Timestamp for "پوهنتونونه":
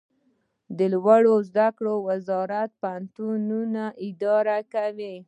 2.81-3.83